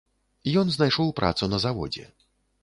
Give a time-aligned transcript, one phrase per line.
[0.61, 2.09] Ён знайшоў працу на заводзе.